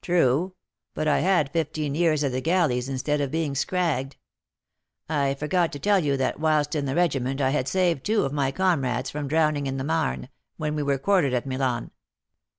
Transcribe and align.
"True; 0.00 0.54
but 0.94 1.06
I 1.06 1.18
had 1.18 1.52
fifteen 1.52 1.94
years 1.94 2.24
at 2.24 2.32
the 2.32 2.40
galleys 2.40 2.88
instead 2.88 3.20
of 3.20 3.30
being 3.30 3.54
'scragged.' 3.54 4.16
I 5.10 5.34
forgot 5.34 5.72
to 5.72 5.78
tell 5.78 5.98
you 6.02 6.16
that 6.16 6.40
whilst 6.40 6.74
in 6.74 6.86
the 6.86 6.94
regiment 6.94 7.38
I 7.42 7.50
had 7.50 7.68
saved 7.68 8.02
two 8.02 8.22
of 8.24 8.32
my 8.32 8.50
comrades 8.50 9.10
from 9.10 9.28
drowning 9.28 9.66
in 9.66 9.76
the 9.76 9.84
Marne, 9.84 10.30
when 10.56 10.74
we 10.74 10.82
were 10.82 10.96
quartered 10.96 11.34
at 11.34 11.44
Milan. 11.44 11.90